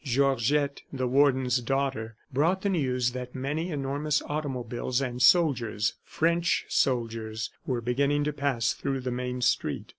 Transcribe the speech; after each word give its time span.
Georgette, 0.03 0.81
the 0.91 1.07
Warden's 1.07 1.57
daughter, 1.61 2.15
brought 2.33 2.63
the 2.63 2.69
news 2.69 3.11
that 3.11 3.35
many 3.35 3.69
enormous 3.69 4.19
automobiles 4.25 4.99
and 4.99 5.21
soldiers, 5.21 5.93
French 6.03 6.65
soldiers, 6.67 7.51
were 7.67 7.81
beginning 7.81 8.23
to 8.23 8.33
pass 8.33 8.73
through 8.73 9.01
the 9.01 9.11
main 9.11 9.41
street. 9.41 9.89